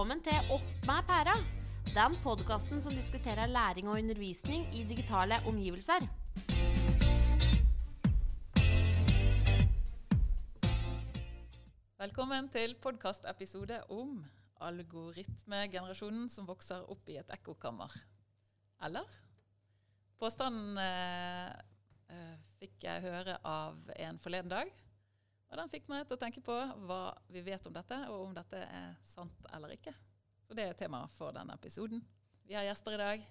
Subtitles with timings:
[0.00, 1.32] Velkommen til Opp med pæra.
[1.92, 6.06] Den podkasten som diskuterer læring og undervisning i digitale omgivelser.
[12.00, 14.24] Velkommen til podkastepisode om
[14.70, 17.92] algoritmegenerasjonen som vokser opp i et ekkokammer.
[18.80, 19.04] Eller?
[20.16, 21.52] Påstanden eh,
[22.08, 24.72] eh, fikk jeg høre av en forleden dag.
[25.50, 26.54] Og den fikk meg til å tenke på
[26.86, 27.00] hva
[27.34, 29.92] vi vet om dette, og om dette er sant eller ikke.
[30.46, 32.02] Så det er temaet for denne episoden.
[32.46, 33.26] Vi har gjester i dag.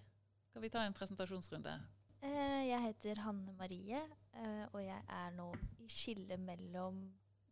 [0.49, 1.73] Skal vi ta en presentasjonsrunde?
[2.21, 4.01] Eh, Jeg heter Hanne Marie,
[4.35, 5.47] eh, og jeg er nå
[5.79, 7.05] i skillet mellom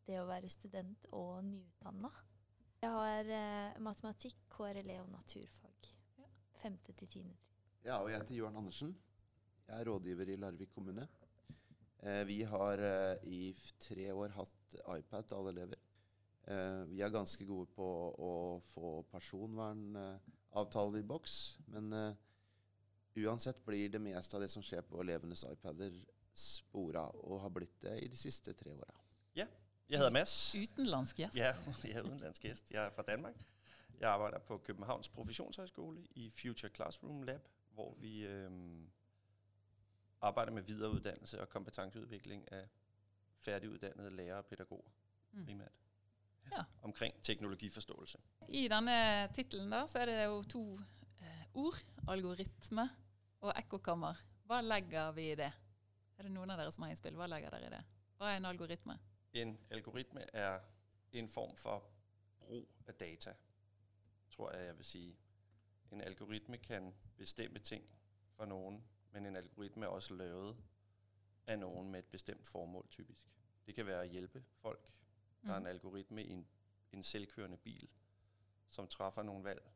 [0.08, 2.12] det å være student og nyutdanna.
[2.84, 5.92] Jeg har eh, matematikk, KRLE og naturfag.
[6.60, 7.54] Femte til tiende trinn.
[7.86, 8.92] Ja, og jeg heter Jørn Andersen.
[9.68, 11.08] Jeg er rådgiver i Larvik kommune.
[12.00, 15.80] Eh, vi har eh, i tre år hatt iPad til alle elever.
[16.48, 17.88] Eh, vi er ganske gode på
[18.28, 18.34] å
[18.74, 21.90] få personvernavtaler i boks, men
[23.18, 25.96] uansett blir det meste av det som skjer på elevenes iPader,
[26.38, 28.94] spora, og har blitt det i de siste tre åra.
[29.36, 29.48] Ja,
[29.90, 30.36] jeg heter Mads.
[30.54, 31.40] Utenlandsk gjest.
[31.40, 32.70] Ja, jeg er utenlandsk gjest.
[32.72, 33.42] Jeg er fra Danmark.
[33.98, 38.86] Jeg arbeider på Københavns Profesjonshøgskole i Future Classroom Lab, hvor vi øhm,
[40.22, 42.68] arbejder med videreuddannelse og kompetenceudvikling af
[43.40, 44.90] færdiguddannede lærere og pædagoger
[45.32, 45.46] Mm.
[45.46, 45.72] primært.
[46.52, 46.64] Ja.
[46.82, 48.18] Omkring teknologiforståelse.
[48.50, 50.74] I denne titlen da, så er det jo to
[51.22, 51.76] eh, ord.
[52.08, 52.90] Algoritme
[53.42, 54.14] og ekkokammer.
[54.46, 55.52] Hva legger vi i det?
[56.18, 57.16] Er det noen av dere som har innspill?
[57.16, 57.84] Hva legger dere i det?
[58.18, 58.96] Hva er en algoritme?
[59.34, 60.60] En algoritme er
[61.12, 61.84] en form for
[62.40, 63.34] brug af data,
[64.32, 65.18] tror jeg, jeg vil sige.
[65.92, 67.84] En algoritme kan bestemme ting
[68.34, 70.58] for nogen, men en algoritme er også lavet
[71.48, 73.26] af nogen med et bestemt formål typisk.
[73.66, 74.94] Det kan være at hjælpe folk.
[75.44, 76.48] Der er en algoritme i en,
[76.92, 77.90] en selvkørende bil,
[78.70, 79.72] som træffer nogle valg.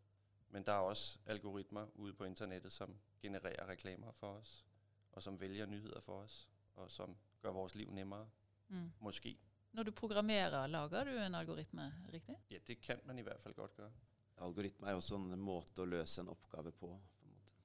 [0.50, 4.66] Men der er også algoritmer ude på internettet, som genererer reklamer for os,
[5.12, 8.30] og som vælger nyheder for os, og som gør vores liv nemmere,
[8.68, 8.92] Mm.
[9.00, 9.40] måske.
[9.72, 12.36] Når du programmerer, lager du en algoritme, riktig?
[12.52, 13.92] Ja, det kan man i hvert fall godt gøre.
[14.38, 17.02] Algoritme er jo også en måte å løse en oppgave på.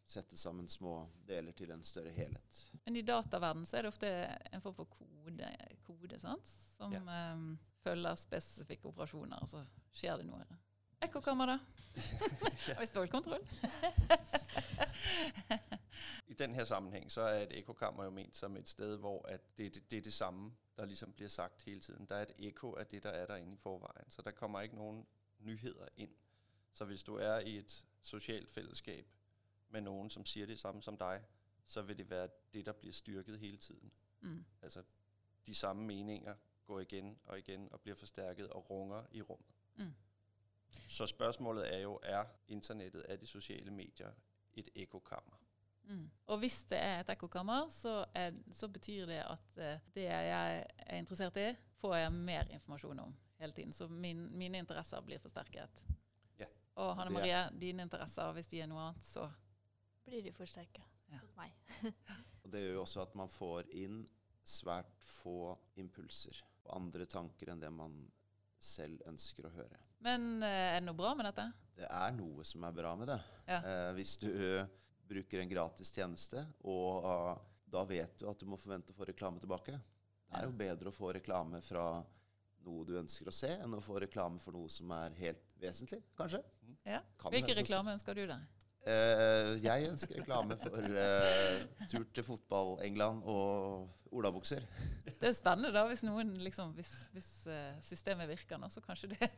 [0.06, 2.60] Sette sammen små deler til en større helhet.
[2.84, 4.10] Men i dataverdenen så er det ofte
[4.54, 5.48] en form for kode,
[5.82, 6.52] kode sant?
[6.76, 7.42] som eh,
[7.82, 9.64] følger spesifikke operasjoner, og så
[9.96, 10.46] skjer det noe.
[11.02, 11.58] Ekkokamera
[12.80, 13.42] vi stålkontroll?
[16.26, 19.40] I den her sammenhæng, så er et ekokammer jo ment som et sted, hvor at
[19.58, 22.06] det, det, det er det samme, der liksom blir sagt hele tiden.
[22.08, 24.10] Der er et ekko av det, der er der inne i forveien.
[24.10, 25.06] så der kommer ikke noen
[25.38, 26.14] nyheder inn.
[26.72, 29.15] Så hvis du er i et sosialt fællesskab
[29.76, 31.22] med nogen, som siger det samme som dig,
[31.66, 33.92] så vil det være det, der bliver styrket hele tiden.
[34.20, 34.44] Mm.
[34.62, 34.82] Altså,
[35.46, 39.54] de samme meninger går igen og igen og bliver forstærket og runger i rummet.
[39.76, 39.92] Mm.
[40.88, 44.12] Så spørgsmålet er jo, er internettet, er de sociale medier
[44.54, 45.36] et ekokammer?
[45.84, 46.10] Mm.
[46.26, 48.04] Og hvis det er et ekkokammer, så,
[48.52, 53.16] så betyr det at eh, det jeg er interessert i, får jeg mer informasjon om
[53.38, 53.72] hele tiden.
[53.72, 55.86] Så min, mine interesser blir forsterket.
[56.38, 56.44] Ja.
[56.74, 59.30] Og Hanne Marie, dine interesser, hvis de er noe annet, så
[60.06, 61.18] Blir de forsterka Ja.
[61.22, 61.54] hos meg.
[62.44, 64.04] Og det gjør jo også at man får inn
[64.46, 67.96] svært få impulser og andre tanker enn det man
[68.58, 69.78] selv ønsker å høre.
[70.06, 71.46] Men eh, er det noe bra med dette?
[71.76, 73.18] Det er noe som er bra med det.
[73.46, 73.58] Ja.
[73.58, 74.68] Eh, hvis du eh,
[75.06, 77.36] bruker en gratis tjeneste, og uh,
[77.70, 79.76] da vet du at du må forvente å få reklame tilbake.
[80.26, 81.84] Det er jo bedre å få reklame fra
[82.66, 86.00] noe du ønsker å se, enn å få reklame for noe som er helt vesentlig,
[86.18, 86.42] kanskje.
[86.82, 86.98] Ja.
[87.20, 88.64] Kan Hvilken reklame ønsker du deg?
[88.86, 94.62] Eh, jeg ønsker reklame for uh, tur til fotball-England og olabukser.
[95.06, 99.10] Det er spennende da, hvis noen liksom, hvis, hvis eh, systemet virker nå, så kanskje
[99.14, 99.28] det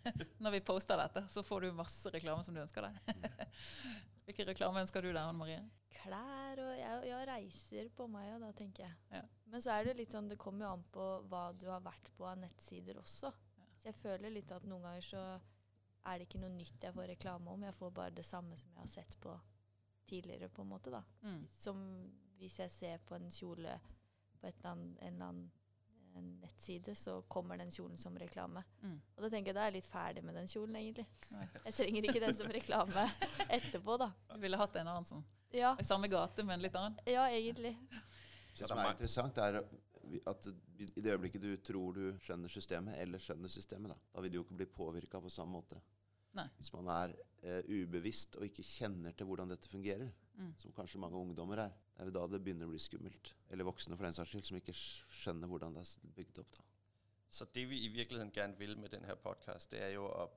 [0.44, 3.16] Når vi poster dette, så får du masse reklame som du ønsker deg.
[4.28, 5.62] Hvilken reklame ønsker du deg, Anne Marie?
[5.96, 8.98] Klær og jeg, jeg, reiser på meg, og da tenker jeg.
[9.16, 9.24] Ja.
[9.50, 12.12] Men så er det litt sånn, det kommer jo an på hva du har vært
[12.18, 13.32] på av nettsider også.
[13.32, 15.24] Så jeg føler litt at noen ganger så
[16.06, 17.62] er det ikke noe nytt jeg får reklame om.
[17.68, 19.34] Jeg får bare det samme som jeg har sett på
[20.10, 20.90] tidligere, på en måte.
[20.90, 21.02] da.
[21.22, 21.42] Mm.
[21.58, 21.80] Som
[22.40, 23.74] hvis jeg ser på en kjole
[24.40, 28.62] på et eller annet, en eller annen nettside, så kommer den kjolen som reklame.
[28.82, 28.96] Mm.
[29.16, 31.04] Og da tenker jeg da er jeg litt ferdig med den kjolen, egentlig.
[31.66, 33.04] Jeg trenger ikke den som reklame
[33.58, 34.08] etterpå, da.
[34.32, 35.22] Du ville hatt en annen som
[35.54, 36.98] Ja, i samme gate, men litt annen?
[37.06, 37.76] ja egentlig.
[38.58, 39.60] Det som er interessant, er
[40.26, 40.46] at
[40.80, 44.38] i det øyeblikket du tror du skjønner systemet, eller skjønner systemet, da, da vil du
[44.40, 45.78] jo ikke bli påvirka på samme måte.
[46.38, 46.46] Nei.
[46.58, 50.10] Hvis man er eh, ubevisst og ikke kjenner til hvordan dette fungerer,
[50.40, 50.54] Mm.
[50.56, 53.34] som kanskje mange ungdommer er, det er jo da det begynner å bli skummelt.
[53.50, 56.54] Eller voksne for den saks skyld, som ikke skjønner hvordan det er bygd opp.
[56.56, 56.64] da.
[57.30, 60.30] Så det vi i virkeligheten gerne vil med denne podkasten, podcast, det er jo å,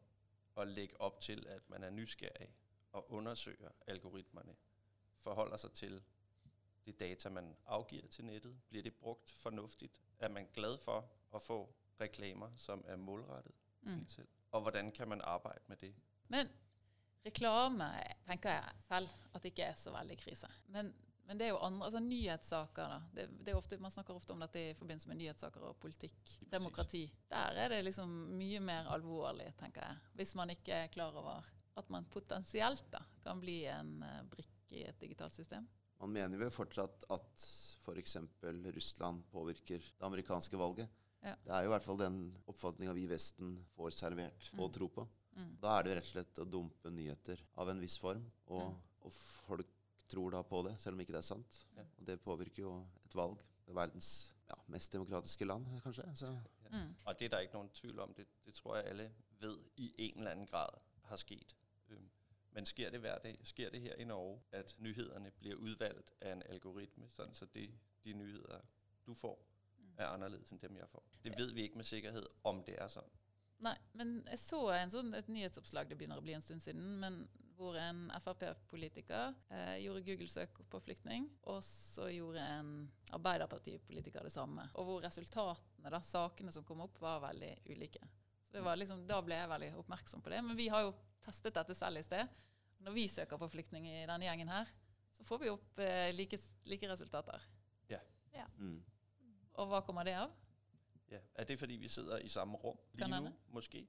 [0.59, 2.49] å legge opp til, at man er nysgerrig
[2.93, 4.55] og undersøger algoritmerne,
[5.23, 6.01] forholder seg til
[6.85, 8.61] det data, man afgiver til nettet.
[8.69, 10.01] Bliver det brugt fornuftigt?
[10.19, 14.05] Er man glad for at få reklamer, som er målrettet Mm.
[14.51, 15.95] Og hvordan kan man arbejde med det?
[16.27, 16.49] Men
[17.25, 17.89] reklame
[18.27, 20.47] tenker jeg selv at det ikke er så veldig krise.
[20.67, 20.93] Men,
[21.27, 22.99] men det er jo andre, altså nyhetssaker da.
[23.15, 27.03] Det, det ofte, man snakker ofte om dette i forbindelse med nyhetssaker og politikk, demokrati.
[27.29, 28.09] Der er det liksom
[28.39, 29.97] mye mer alvorlig, tenker jeg.
[30.13, 31.43] Hvis man ikke er klar over
[31.77, 35.67] at man potensielt da kan bli en eh, brikke i et digitalt system.
[36.03, 37.43] Man mener vel fortsatt at
[37.83, 38.17] f.eks.
[38.75, 40.89] Russland påvirker det amerikanske valget.
[41.23, 41.35] Ja.
[41.45, 42.17] Det er jo i hvert fall den
[42.51, 45.05] oppfatninga vi i Vesten får servert og tro på.
[45.37, 45.53] Mm.
[45.63, 48.67] Da er det jo rett og slett å dumpe nyheter av en viss form, og,
[48.73, 48.81] Mm.
[49.07, 49.13] og
[49.47, 49.71] folk
[50.11, 51.61] tror da på det, selv om ikke det er sant.
[51.77, 51.85] Ja.
[51.97, 52.73] Og det påvirker jo
[53.05, 53.39] et valg.
[53.67, 56.09] Er verdens ja, mest demokratiske land, kanskje.
[56.15, 56.33] Så
[56.73, 56.95] Mm.
[57.05, 58.13] Og det er der ikke noen tvil om.
[58.17, 60.73] Det, det tror jeg alle ved i en eller annen grad
[61.05, 61.53] har sket.
[62.53, 63.39] Men sker det hver dag?
[63.43, 67.69] Sker det her i Norge, at nyhederne blir udvalgt av en algoritme, sådan så det,
[68.05, 68.61] de nyheter,
[69.07, 69.39] du får,
[69.83, 69.95] Mm.
[69.97, 71.03] er annerledes enn dem, jeg får?
[71.23, 73.09] Det vet vi ikke med sikkerhed, om det er sånn.
[73.59, 76.99] Nei, men jeg så en sånn, et nyhetsoppslag, det begynner å bli en stund siden,
[76.99, 84.31] men hvor en Frp-politiker eh, gjorde Google-søk på flyktning, og så gjorde en Arbeiderpartipolitiker det
[84.33, 84.65] samme.
[84.75, 88.01] Og hvor resultatene, da, sakene som kom opp, var veldig ulike.
[88.47, 90.41] Så det var liksom, Da ble jeg veldig oppmerksom på det.
[90.43, 90.93] Men vi har jo
[91.25, 92.31] testet dette selv i sted.
[92.83, 94.65] Når vi søker på flyktning i denne gjengen her,
[95.13, 97.39] så får vi opp eh, like, like resultater.
[98.57, 98.83] mm.
[99.53, 100.31] Og hva kommer det av?
[101.11, 101.19] Ja.
[101.35, 103.11] Er det fordi, vi sidder i samme rum lige Kan
[103.53, 103.87] måske?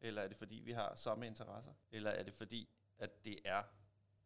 [0.00, 1.72] Eller er det fordi, vi har samme interesser?
[1.90, 2.68] Eller er det fordi,
[2.98, 3.62] at det er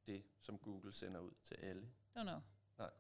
[0.07, 1.89] det, som Google sender ut til alle?
[2.17, 2.41] Don't know.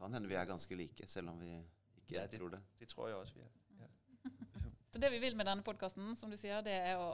[0.00, 1.50] kan hende vi er ganske like, selv om vi
[1.96, 2.62] ikke Ja, det- tror det.
[2.78, 3.48] Det tror jeg også, vi er.
[4.90, 7.08] Så det vi vil med denne podkasten, som du sier, det er å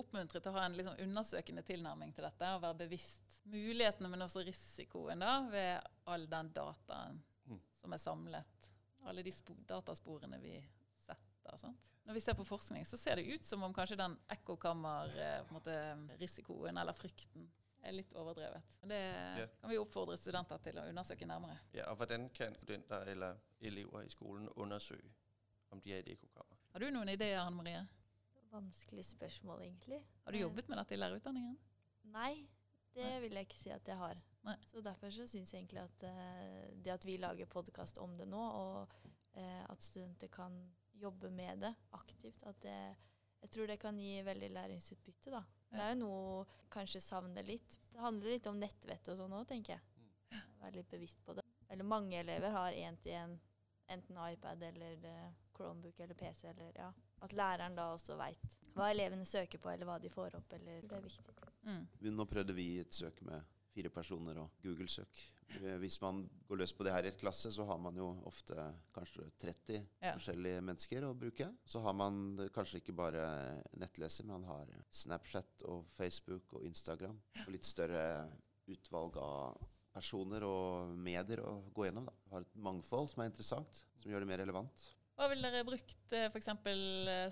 [0.00, 4.22] oppmuntre til å ha en liksom undersøkende tilnærming til dette, og være bevisst mulighetene, men
[4.24, 7.60] også risikoen da, ved all den dataen Mm.
[7.80, 8.46] som er samlet.
[9.04, 9.32] Alle de
[9.68, 10.54] datasporene vi
[10.98, 11.56] setter.
[11.60, 11.76] Sant?
[12.06, 16.92] Når vi ser på forskning, så ser det ut som om kanskje den ekkokammer-risikoen eller
[16.92, 17.50] frykten
[17.84, 18.62] er litt overdrevet.
[18.88, 19.00] Det
[19.60, 21.58] kan vi oppfordre studenter til å undersøke nærmere.
[21.76, 25.10] Ja, og hvordan kan studenter eller elever i skolen undersøge,
[25.70, 26.56] om de er i et ekokammer?
[26.72, 27.82] Har du noen ideer, Hanne Marie?
[28.54, 29.98] Vanskelig spørsmål, egentlig.
[30.24, 31.56] Har du Eh, jobbet med dette i lærerutdanningen?
[32.14, 32.46] Nei,
[32.94, 33.20] det Nei.
[33.24, 34.20] vil jeg ikke si at jeg har.
[34.44, 34.56] Nei.
[34.68, 38.28] Så derfor så syns jeg egentlig at eh, det at vi lager podkast om det
[38.28, 38.94] nå, og
[39.34, 40.54] eh, at studenter kan
[40.94, 42.96] jobbe med det aktivt, at det
[43.44, 45.42] Jeg tror det kan gi veldig læringsutbytte, da.
[45.70, 47.74] Det er jo noe kanskje savner litt.
[47.92, 50.40] Det handler litt om nettvett og sånn òg, tenker jeg.
[50.62, 51.44] Være litt bevisst på det.
[51.68, 53.34] Eller mange elever har én-til-én
[53.92, 54.96] enten iPad eller
[55.52, 56.88] Chromebook eller PC eller ja.
[57.24, 60.80] At læreren da også veit hva elevene søker på, eller hva de får opp, eller
[60.82, 61.34] Det er viktig.
[61.64, 61.84] Mm.
[62.16, 63.42] Nå prøvde vi et søk med
[63.74, 65.20] fire personer og Google-søk.
[65.60, 68.08] Eh, Hvis man går løs på det her i et klasse, så har man jo
[68.26, 68.54] ofte
[68.94, 70.12] kanskje 30 Ja.
[70.16, 71.48] forskjellige mennesker å bruke.
[71.66, 77.18] Så har man kanskje ikke bare nettleser, men man har Snapchat og Facebook og Instagram.
[77.46, 78.30] Og litt større
[78.68, 79.58] utvalg av
[79.94, 82.06] personer og medier å gå gjennom.
[82.06, 82.12] Da.
[82.30, 84.88] Har et mangfold som er interessant, som gjør det mer relevant.
[85.14, 86.48] Hva ville dere brukt eh, f.eks.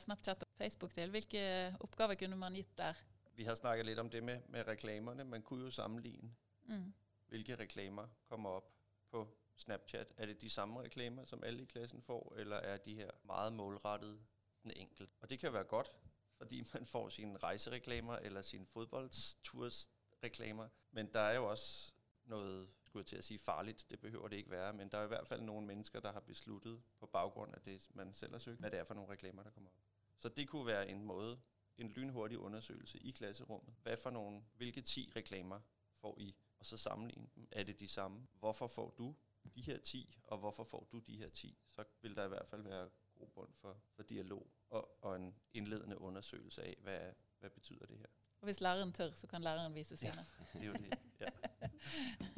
[0.05, 1.11] Snapchat og Facebook til?
[1.11, 1.43] Hvilke
[1.81, 2.95] oppgaver kunne man gitt der?
[3.35, 5.25] Vi har snakket litt om det med, med reklamene.
[5.25, 6.31] Man kunne jo sammenligne,
[6.69, 6.93] Mm.
[7.29, 8.69] hvilke reklamer kommer opp
[9.11, 9.25] på
[9.57, 10.13] Snapchat.
[10.17, 13.53] Er det de samme reklamer, som alle i klassen får, eller er de her meget
[13.53, 14.19] målrettede
[14.63, 15.13] den enkelte?
[15.21, 15.91] Og det kan være godt,
[16.39, 20.69] fordi man får sine rejsereklamer eller sine fotballtursreklamer.
[20.91, 21.93] Men der er jo også
[22.25, 23.87] noget, skulle jeg til at sige, farligt.
[23.91, 24.73] Det behøver det ikke være.
[24.73, 27.89] Men der er i hvert fald nogle mennesker, der har besluttet på baggrund af det,
[27.95, 29.77] man selv har søgt, hvad det er for nogle reklamer, der kommer op.
[30.19, 31.41] Så det kunne være en måde,
[31.79, 33.75] en lynhurtig undersøgelse i klasserummet.
[33.83, 35.61] Hvad for nogle, hvilke 10 reklamer
[35.97, 36.37] får I?
[36.59, 37.49] Og så sammenligne dem.
[37.51, 38.27] Er det de samme?
[38.39, 39.15] Hvorfor får du
[39.55, 41.59] de her 10, og hvorfor får du de her 10?
[41.71, 45.99] Så vil der i hvert fald være grobund for, for dialog og, og en indledende
[45.99, 47.01] undersøgelse af, hvad,
[47.41, 48.07] hvad betyder det her?
[48.41, 50.27] Og hvis læreren tør, så kan læreren vise sine.
[50.53, 50.99] Det er jo det.
[51.21, 51.29] Ja.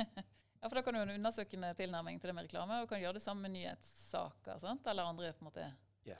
[0.64, 3.00] Ja, for da kan du ha en undersøkende tilnærming til det med reklame, og kan
[3.00, 4.86] gjøre det samme med nyhetssaker, sant?
[4.88, 5.66] eller andre på en måte,
[6.06, 6.16] Ja.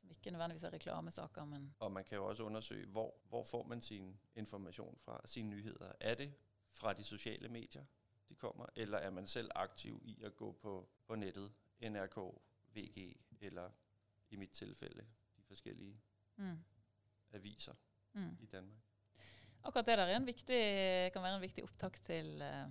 [0.00, 3.62] som ikke nødvendigvis er reklamesaker, men Og man kan jo også undersøge, hvor, hvor får
[3.66, 5.92] man sin informasjon fra, sine nyheter.
[6.00, 6.34] Er det
[6.72, 7.84] fra de sosiale medier,
[8.28, 12.18] de kommer, eller er man selv aktiv i å gå på, på nettet, NRK,
[12.74, 13.70] VG, eller
[14.30, 16.00] i mitt tilfelle de forskellige
[16.36, 16.64] mm.
[17.32, 17.74] aviser
[18.12, 18.36] Mm.
[18.40, 18.82] i Danmark?
[19.64, 22.66] Akkurat det der er en viktig, kan være en viktig opptak til eh,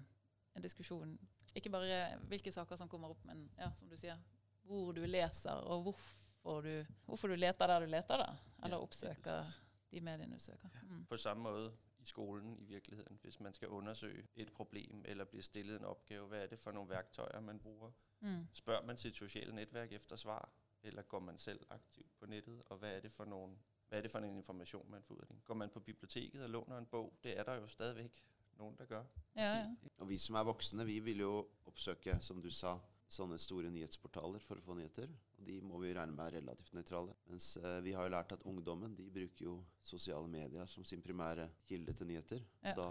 [0.57, 1.15] en diskusjon.
[1.55, 4.19] Ikke bare hvilke saker som kommer opp, men ja, som du sier,
[4.67, 8.29] hvor du leser, og hvorfor du, hvorfor du leter der du leter, da.
[8.63, 9.53] Eller Ja, oppsøker
[9.91, 10.69] de mediene du søker.
[10.83, 11.05] Mm.
[11.05, 13.19] På samme måte i skolen i virkeligheten.
[13.21, 16.71] hvis man skal undersøge et problem eller blir stillet en oppgave, hva er det for
[16.71, 17.91] noen værktøjer, man bruger?
[18.19, 18.47] Mm.
[18.53, 20.49] Spør man sitt sosiale netværk efter svar,
[20.83, 23.57] eller går man selv aktivt på nettet, og hva er det for noen,
[23.91, 25.45] er det for en information, man får ut av det?
[25.45, 27.23] Går man på biblioteket og låner en bok?
[27.23, 28.23] Det er der jo stadigvæk
[28.59, 29.03] nogen, der gør.
[29.35, 29.65] Ja, ja.
[29.97, 31.33] Og vi som er voksne, vi vil jo
[31.69, 35.07] oppsøke, som du sa, sånne store nyhetsportaler for å få nyheter.
[35.39, 37.13] Og de må vi regne med er relativt nøytrale.
[37.31, 41.01] Mens eh, vi har jo lært at ungdommen de bruker jo sosiale medier som sin
[41.01, 42.41] primære kilde til nyheter.
[42.65, 42.73] Ja.
[42.75, 42.89] Da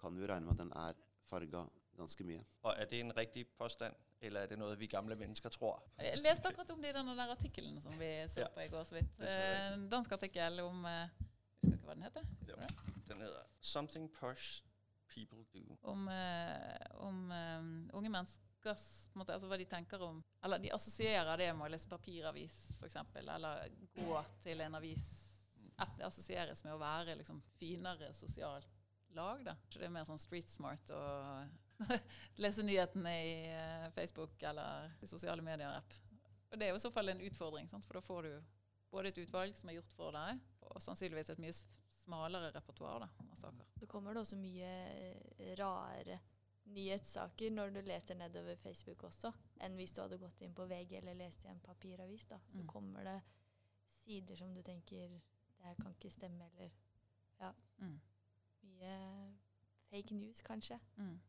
[0.00, 1.66] kan vi jo regne med at den er farga
[1.98, 2.40] ganske mye.
[2.64, 5.82] Og er det en riktig påstand, eller er det noe vi gamle mennesker tror?
[6.00, 8.48] Jeg leste akkurat om det i den der artikkelen som vi så Ja.
[8.54, 9.20] på i går så vidt.
[9.20, 11.08] Eh, En dansk artikkel om eh,
[11.60, 12.24] Husker ikke hva den heter?
[13.10, 14.62] Den heter Something Posh.
[15.90, 18.84] Om, eh, om um, unge menneskers
[19.18, 22.98] måte, altså hva de tenker om Eller de assosierer det med å lese papiravis, f.eks.,
[23.22, 25.06] eller gå til en avis.
[25.96, 28.68] Det assosieres med å være liksom finere sosialt
[29.16, 29.44] lag.
[29.44, 29.56] da.
[29.68, 31.02] Så det er mer sånn street smart å
[32.42, 35.96] lese nyhetene i eh, Facebook eller i sosiale medier-app.
[36.50, 37.86] Og det er jo i så fall en utfordring, sant?
[37.86, 38.32] for da får du
[38.90, 41.54] både et utvalg som er gjort for deg, og sannsynligvis et mye
[42.10, 43.66] smalere repertoar av saker.
[43.78, 46.18] Så kommer det også mye eh, rare
[46.70, 49.30] nyhetssaker når du leter nedover Facebook også,
[49.64, 52.26] enn hvis du hadde gått inn på VG eller lest i en papiravis.
[52.28, 52.38] da.
[52.48, 52.66] Så Mm.
[52.68, 53.20] kommer det
[54.04, 56.70] sider som du tenker det her kan ikke stemme, eller
[57.80, 58.00] Mm.
[58.62, 59.34] mye
[59.90, 60.78] fake news, kanskje.
[60.98, 61.20] Mm.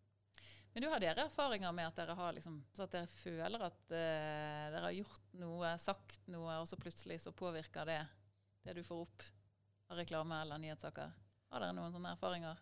[0.74, 3.82] Men du har dere erfaringer med at dere har liksom, så at dere føler at
[3.92, 8.08] uh, dere har gjort noe, sagt noe, og så plutselig så påvirker det
[8.64, 9.24] det du får opp
[9.92, 11.12] av reklame eller nyhetssaker?
[11.52, 12.60] Har dere noen sånne erfaringer?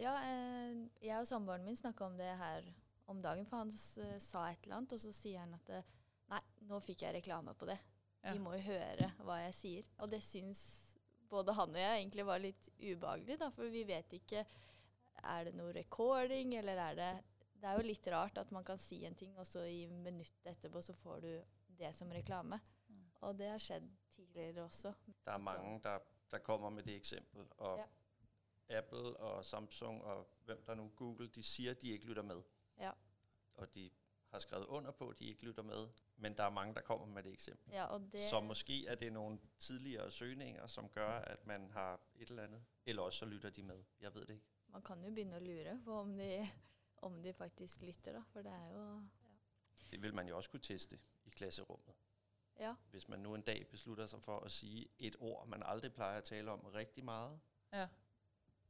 [0.00, 2.68] Ja, eh, jeg og samboeren min snakka om det her
[3.10, 5.82] om dagen, for han s- sa et eller annet, og så sier han at eh,
[6.30, 7.78] nei, nå fikk jeg reklame på det.
[8.22, 8.32] Ja.
[8.32, 9.84] De må jo høre hva jeg sier.
[9.98, 10.62] Og det syns
[11.30, 14.44] både han og jeg egentlig var litt ubehagelig, da, for vi vet ikke
[15.22, 17.10] Er det noe recording, eller er det
[17.60, 20.46] Det er jo litt rart at man kan si en ting, og så i minuttet
[20.54, 21.32] etterpå så får du
[21.76, 22.56] det som reklame.
[22.88, 23.02] Mm.
[23.22, 24.94] Og det har skjedd tidligere også.
[25.24, 27.84] Det er mange, der, der kommer med det eksempel, og Ja.
[28.78, 32.42] Apple og Samsung og hvem der nu, Google, de siger, at de ikke lytter med.
[32.78, 32.90] Ja.
[33.54, 33.90] Og de
[34.28, 37.06] har skrevet under på, at de ikke lytter med, men der er mange, der kommer
[37.06, 37.72] med det eksempel.
[37.72, 42.30] Ja, det Så måske er det nogle tidligere søgninger, som gør, at man har et
[42.30, 43.82] eller andet, eller også så lytter de med.
[44.00, 44.46] Jeg ved det ikke.
[44.66, 46.48] Man kan jo begynne å lure på om de,
[46.96, 48.22] om de faktisk lytter, da.
[48.32, 48.84] For det er jo
[49.24, 49.32] ja.
[49.90, 51.94] Det vil man jo også kunne teste i klasserummet.
[52.60, 52.74] Ja.
[52.90, 56.18] Hvis man nu en dag beslutter sig for at sige et ord, man aldrig plejer
[56.18, 57.40] at tale om rigtig meget,
[57.72, 57.86] Ja.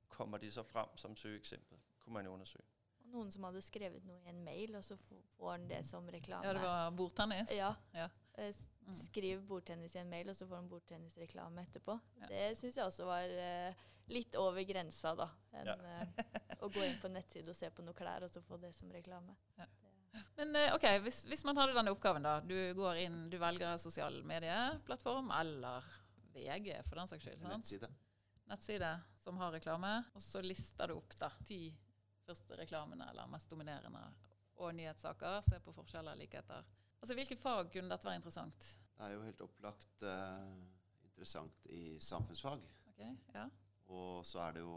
[0.09, 1.79] kommer det så frem som søgeeksempel?
[1.99, 2.65] Kunne man jo undersøge.
[3.01, 6.09] Og noen som hadde skrevet noe i en mail, og så får han det som
[6.09, 6.47] reklame.
[6.47, 7.51] ja, det var bordtennis.
[7.57, 7.75] Ja.
[7.95, 8.09] Ja.
[8.39, 8.55] Eh,
[8.87, 8.95] Mm.
[8.97, 11.99] Skriv bordtennis i en mail, og så får han bordtennisreklame etterpå.
[12.21, 12.27] Ja.
[12.49, 13.23] Det synes jeg også var
[13.69, 13.75] uh,
[14.09, 15.27] litt over grensa, da.
[15.53, 15.75] Enn Ja.
[15.77, 16.09] uh,
[16.65, 18.73] å gå inn på en nettside og se på nogle klær, og så få det
[18.75, 19.37] som reklame.
[19.59, 19.65] Ja.
[20.37, 22.37] Men eh, ok, hvis, hvis man hadde denne oppgaven, da.
[22.41, 25.85] Du går inn, du velger sosial medieplattform eller
[26.35, 27.41] VG, for den saks skyld.
[27.43, 27.55] sant?
[27.59, 27.91] Nettside.
[28.49, 31.63] nettside som har reklame, og så lister du opp da ti
[32.27, 34.03] første reklamene eller mest dominerende
[34.61, 35.41] og nyhetssaker.
[35.45, 36.65] Se på forskjeller og likheter.
[37.01, 38.71] Altså, Hvilke fag kunne dette være interessant?
[38.97, 40.55] Det er jo helt opplagt eh,
[41.09, 42.65] interessant i samfunnsfag.
[42.93, 43.03] Ok,
[43.35, 43.47] ja.
[43.91, 44.75] Og så er det jo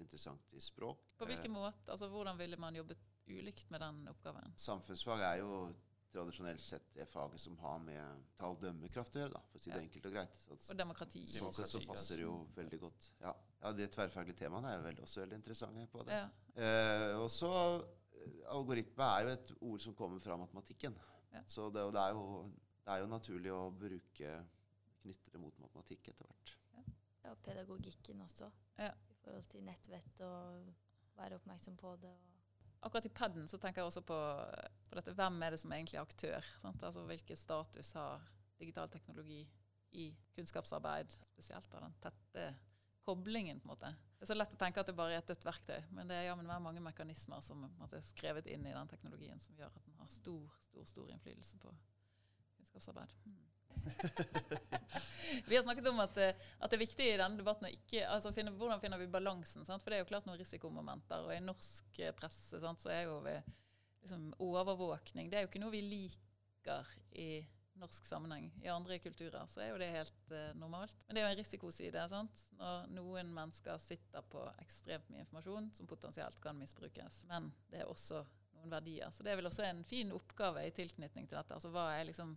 [0.00, 1.04] interessant i språk.
[1.20, 1.84] På hvilken Eh, måte?
[1.92, 2.98] Altså, Hvordan ville man jobbet
[3.38, 4.52] ulikt med den oppgaven?
[4.56, 5.74] Samfunnsfag er jo
[6.10, 9.70] tradisjonelt sett det faget som har med tall- dømmekraft å gjøre, da, for å si
[9.70, 9.82] det Ja.
[9.86, 10.40] enkelt og greit.
[10.42, 11.22] Så, Og demokrati.
[11.26, 13.10] sånn sett så passer det jo veldig godt.
[13.20, 16.12] Ja, ja de tverrfaglige temaene er jo veldig, også veldig interessante på det.
[16.12, 16.28] Ja.
[16.56, 17.52] Eh, og så
[17.84, 20.96] eh, Algoritme er jo et ord som kommer fra matematikken.
[21.32, 21.42] Ja.
[21.46, 22.50] Så det, det, er jo,
[22.84, 24.46] det er jo naturlig å bruke
[25.02, 26.56] knytte det mot matematikk etter hvert.
[27.24, 28.90] ja, pedagogikken også, Ja.
[28.90, 30.74] i forhold til nettvett og
[31.16, 32.10] være oppmerksom på det.
[32.10, 32.29] Og
[32.80, 34.18] Akkurat i paden så tenker jeg også på,
[34.88, 35.12] på dette.
[35.16, 36.46] Hvem er det som egentlig er aktør?
[36.62, 36.84] Sant?
[36.88, 38.24] Altså Hvilken status har
[38.60, 39.42] digital teknologi
[40.00, 40.06] i
[40.36, 41.12] kunnskapsarbeid?
[41.28, 42.46] Spesielt av den tette
[43.04, 43.60] koblingen.
[43.60, 43.92] på en måte.
[44.16, 46.16] Det er så lett å tenke at det bare er et dødt verktøy, men det
[46.16, 49.86] er jammen meg mange mekanismer som er skrevet inn i den teknologien, som gjør at
[49.86, 51.72] den har stor, stor, stor innflytelse på
[52.58, 53.14] kunnskapsarbeid.
[53.24, 53.49] Mm.
[55.46, 58.06] vi har snakket om at, eh, at det er viktig i denne debatten å ikke
[58.08, 59.64] altså finne, Hvordan finner vi balansen?
[59.66, 59.82] Sant?
[59.82, 61.26] For det er jo klart noen risikomomenter.
[61.26, 63.36] Og i norsk eh, presse sant, så er jo vi,
[64.04, 67.30] liksom, overvåkning Det er jo ikke noe vi liker i
[67.80, 68.50] norsk sammenheng.
[68.60, 71.06] I andre kulturer så er jo det helt uh, normalt.
[71.06, 72.02] Men det er jo en risikoside.
[72.12, 72.42] sant?
[72.58, 77.22] Når noen mennesker sitter på ekstremt mye informasjon som potensielt kan misbrukes.
[77.30, 78.20] Men det er også
[78.58, 79.08] noen verdier.
[79.14, 81.56] Så det er vel også en fin oppgave i tilknytning til dette.
[81.56, 82.36] Altså hva er liksom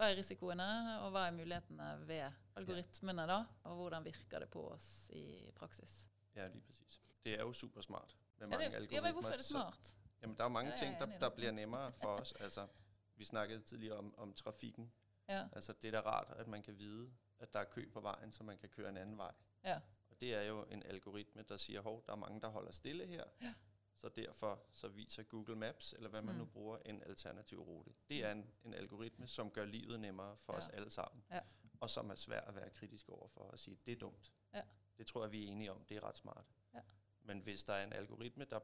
[0.00, 0.66] hva er risikoene,
[1.04, 2.22] og hva er mulighetene ved
[2.56, 3.42] algoritmene, da?
[3.68, 6.08] Og hvordan virker det på oss i praksis?
[6.36, 7.00] Ja, lige præcis.
[7.24, 9.72] Det er jo supersmart med mange Ja, det, ja, men hvorfor er det så-
[10.22, 12.32] Jamen, der er mange Ja, ting, er der, der bliver nemmere for os.
[12.32, 12.66] Altså,
[13.16, 14.92] vi snakkede tidligere om, om trafikken.
[15.28, 15.46] Ja.
[15.52, 18.32] Altså, det er da rart, at man kan vide, at der er kø på vejen,
[18.32, 19.32] så man kan køre en anden vej.
[19.64, 19.80] Ja.
[20.10, 23.06] Og det er jo en algoritme, der siger, hov, der er mange, der holder stille
[23.06, 23.24] her.
[23.42, 23.54] Ja.
[24.00, 26.38] Så derfor så viser Google Maps, eller hvad man Mm.
[26.40, 27.92] nu bruger, en alternativ rute.
[28.08, 30.58] Det er en, en algoritme, som gør livet nemmere for Ja.
[30.58, 31.24] os alle sammen.
[31.30, 31.40] Ja.
[31.80, 34.32] Og som er svært at være kritisk over for og sige, det er dumt.
[34.54, 34.62] Ja.
[34.98, 35.84] Det tror jeg, vi er enige om.
[35.84, 36.44] Det er ret smart.
[36.74, 36.80] Ja.
[37.22, 38.60] Men hvis der er en algoritme, der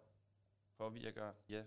[0.76, 1.64] påvirker ja,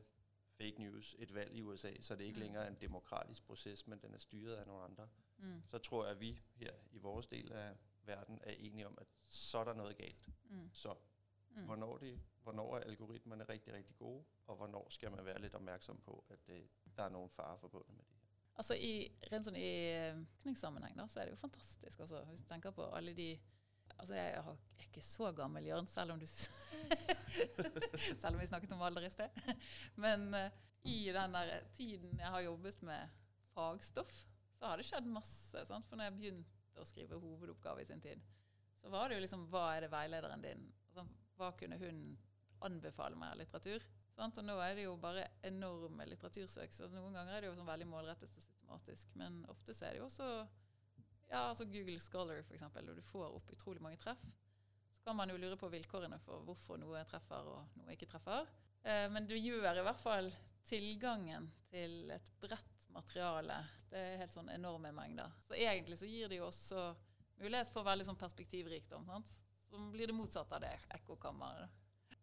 [0.51, 2.41] fake news, et valg i USA, så det ikke Mm.
[2.41, 5.61] længere er en demokratisk proces, men den er styret af nogle andre, Mm.
[5.67, 9.07] så tror jeg, at vi her i vores del af verden er enige om, at
[9.27, 10.29] så er der noget galt.
[10.43, 10.69] Mm.
[10.73, 10.95] Så
[11.59, 11.67] Mm.
[11.67, 12.13] hvornår, det,
[12.43, 16.47] hvornår er algoritmerne rigtig, rigtig gode, og hvornår skal man være litt opmærksom på, at
[16.47, 16.63] det,
[16.95, 18.25] der er noen farer forbundet med det her.
[18.59, 18.93] Altså i,
[19.31, 22.89] rent sånn i eh, forskningssammenheng så er det jo fantastisk også, hvis du tenker på
[22.95, 23.31] alle de
[23.99, 28.83] Altså jeg, er ikke så gammel, Jørn, selv om du Selv om vi snakket om
[28.85, 29.39] alder i sted.
[29.99, 30.53] Men eh,
[30.87, 33.17] i den der tiden jeg har jobbet med
[33.53, 34.13] fagstoff,
[34.55, 35.65] så har det skjedd masse.
[35.67, 35.87] Sant?
[35.89, 38.21] For når jeg begynte å skrive hovedoppgave i sin tid,
[38.79, 40.78] så var det jo liksom Hva er det veilederen din altså,
[41.39, 42.03] Hva kunne hun
[42.67, 43.85] anbefale meg av litteratur?
[44.17, 44.39] Sant?
[44.41, 46.73] Og nå er det jo bare enorme litteratursøk.
[46.75, 49.13] Så noen ganger er det jo sånn veldig målrettet og systematisk.
[49.19, 50.29] Men ofte så er det jo også
[51.29, 54.21] ja, altså Google Scholar, eksempel, og du får opp utrolig mange treff.
[54.97, 58.49] Så kan man jo lure på vilkårene for hvorfor noe treffer og noe ikke treffer.
[58.83, 60.31] Eh, men det gjør i hvert fall
[60.67, 63.61] tilgangen til et bredt materiale.
[63.89, 65.31] Det er helt sånn enorme mengder.
[65.47, 66.89] Så egentlig så gir det jo også
[67.39, 69.07] mulighet for veldig sånn perspektivrikdom.
[69.07, 69.37] sant?
[69.69, 71.69] Som blir det motsatte av det ekkokammeret.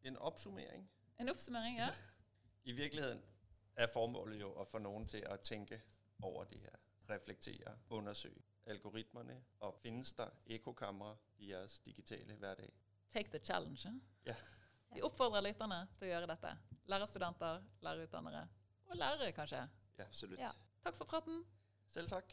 [0.02, 0.88] En oppsummering.
[1.16, 1.90] En oppsummering, ja.
[2.68, 3.22] I virkeligheten
[3.76, 5.78] er formålet jo å få noen til å tenke
[6.24, 6.78] over det her,
[7.10, 12.72] reflektere, undersøge algoritmerne, og finnes der ekkokamre i jeres digitale hverdag?
[13.14, 13.92] Take the challenge.
[14.26, 14.34] Ja.
[14.94, 16.52] Vi oppfordrer lytterne til å gjøre dette.
[16.90, 18.46] Lærerstudenter, lærerutdannere
[18.86, 19.62] og lærere, kanskje.
[19.98, 20.40] Ja, Absolutt.
[20.40, 20.50] Ja.
[20.82, 21.44] Takk for praten.
[21.90, 22.32] selv tak.